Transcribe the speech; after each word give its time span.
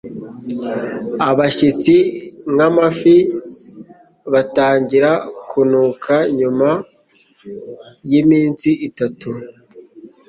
Abashyitsi, 1.29 1.95
nk'amafi, 2.53 3.15
batangira 4.31 5.11
kunuka 5.49 6.13
nyuma 6.37 6.69
y'iminsi 8.09 8.69
itatu. 8.87 9.29